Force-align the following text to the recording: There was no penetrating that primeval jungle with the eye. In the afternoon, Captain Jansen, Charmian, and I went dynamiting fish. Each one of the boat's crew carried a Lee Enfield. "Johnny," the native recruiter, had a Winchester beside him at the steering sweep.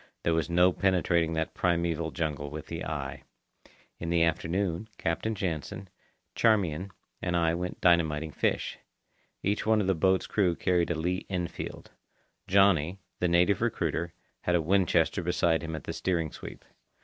There 0.23 0.33
was 0.33 0.49
no 0.49 0.73
penetrating 0.73 1.33
that 1.33 1.53
primeval 1.53 2.09
jungle 2.09 2.49
with 2.49 2.65
the 2.65 2.83
eye. 2.83 3.21
In 3.99 4.09
the 4.09 4.23
afternoon, 4.23 4.89
Captain 4.97 5.35
Jansen, 5.35 5.89
Charmian, 6.33 6.89
and 7.21 7.37
I 7.37 7.53
went 7.53 7.79
dynamiting 7.81 8.31
fish. 8.31 8.79
Each 9.43 9.63
one 9.63 9.79
of 9.79 9.85
the 9.85 9.93
boat's 9.93 10.25
crew 10.25 10.55
carried 10.55 10.89
a 10.89 10.95
Lee 10.95 11.27
Enfield. 11.29 11.91
"Johnny," 12.47 12.97
the 13.19 13.27
native 13.27 13.61
recruiter, 13.61 14.11
had 14.41 14.55
a 14.55 14.61
Winchester 14.63 15.21
beside 15.21 15.61
him 15.61 15.75
at 15.75 15.83
the 15.83 15.93
steering 15.93 16.31
sweep. 16.31 16.65